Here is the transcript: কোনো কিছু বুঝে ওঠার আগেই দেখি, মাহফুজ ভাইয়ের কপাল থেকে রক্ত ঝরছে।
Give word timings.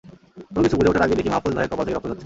কোনো 0.51 0.63
কিছু 0.65 0.77
বুঝে 0.77 0.89
ওঠার 0.91 1.05
আগেই 1.05 1.17
দেখি, 1.19 1.29
মাহফুজ 1.33 1.53
ভাইয়ের 1.57 1.71
কপাল 1.71 1.83
থেকে 1.85 1.95
রক্ত 1.95 2.05
ঝরছে। 2.09 2.19